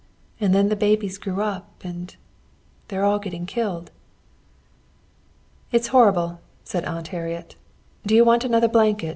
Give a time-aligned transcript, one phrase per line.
[0.39, 2.15] And then the babies grew up, and
[2.87, 3.91] they're all getting killed."
[5.71, 7.55] "It's horrible," said Aunt Harriet.
[8.03, 9.09] "Do you want another blanket?